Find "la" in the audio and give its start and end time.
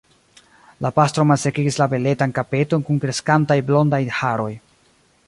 0.85-0.89, 1.81-1.87